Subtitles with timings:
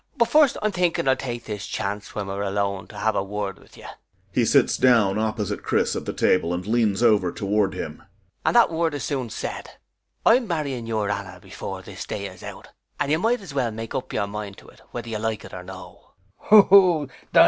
[0.17, 3.59] But first I'm thinking I'll take this chance when we're alone to have a word
[3.59, 3.85] with you.
[4.31, 8.01] [He sits down opposite CHRIS at the table and leans over toward him.]
[8.43, 9.69] And that word is soon said.
[10.25, 12.69] I'm marrying your Anna before this day is out,
[12.99, 15.53] and you might as well make up your mind to it whether you like it
[15.53, 15.99] or no.
[15.99, 16.99] CHRIS [Glaring at him with hatred and forcing a scornful
[17.33, 17.39] laugh.